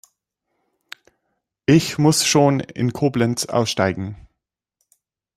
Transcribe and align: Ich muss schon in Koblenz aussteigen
Ich 1.67 1.99
muss 1.99 2.25
schon 2.25 2.59
in 2.59 2.91
Koblenz 2.91 3.45
aussteigen 3.45 4.17